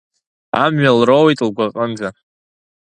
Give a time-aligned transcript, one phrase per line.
[0.63, 2.09] Амҩа лроуит лгәаҟынӡа.